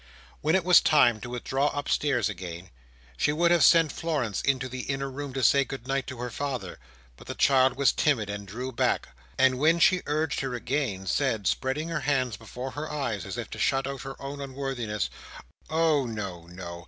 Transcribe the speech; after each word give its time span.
When 0.41 0.55
it 0.55 0.65
was 0.65 0.81
time 0.81 1.21
to 1.21 1.29
withdraw 1.29 1.67
upstairs 1.77 2.27
again, 2.27 2.71
she 3.17 3.31
would 3.31 3.51
have 3.51 3.63
sent 3.63 3.91
Florence 3.91 4.41
into 4.41 4.67
the 4.67 4.79
inner 4.89 5.11
room 5.11 5.31
to 5.33 5.43
say 5.43 5.63
good 5.63 5.87
night 5.87 6.07
to 6.07 6.17
her 6.17 6.31
father, 6.31 6.79
but 7.17 7.27
the 7.27 7.35
child 7.35 7.75
was 7.77 7.91
timid 7.91 8.27
and 8.27 8.47
drew 8.47 8.71
back; 8.71 9.09
and 9.37 9.59
when 9.59 9.77
she 9.77 10.01
urged 10.07 10.39
her 10.39 10.55
again, 10.55 11.05
said, 11.05 11.45
spreading 11.45 11.89
her 11.89 11.99
hands 11.99 12.35
before 12.35 12.71
her 12.71 12.89
eyes, 12.91 13.27
as 13.27 13.37
if 13.37 13.51
to 13.51 13.59
shut 13.59 13.85
out 13.85 14.01
her 14.01 14.19
own 14.19 14.41
unworthiness, 14.41 15.11
"Oh 15.69 16.07
no, 16.07 16.47
no! 16.47 16.79